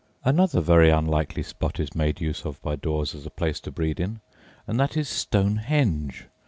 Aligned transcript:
Another 0.25 0.61
very 0.61 0.89
unlikely 0.89 1.43
spot 1.43 1.79
is 1.79 1.93
made 1.93 2.19
use 2.19 2.43
of 2.43 2.59
by 2.63 2.75
daws 2.75 3.13
as 3.13 3.27
a 3.27 3.29
place 3.29 3.59
to 3.59 3.71
breed 3.71 3.99
in, 3.99 4.19
and 4.65 4.79
that 4.79 4.97
is 4.97 5.07
Stonehenge. 5.07 6.25